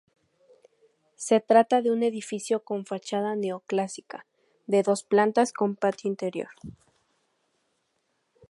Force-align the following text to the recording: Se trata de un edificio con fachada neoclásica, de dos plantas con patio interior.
Se 1.15 1.41
trata 1.41 1.83
de 1.83 1.91
un 1.91 2.01
edificio 2.01 2.63
con 2.63 2.87
fachada 2.87 3.35
neoclásica, 3.35 4.25
de 4.65 4.81
dos 4.81 5.03
plantas 5.03 5.53
con 5.53 5.75
patio 5.75 6.07
interior. 6.09 6.49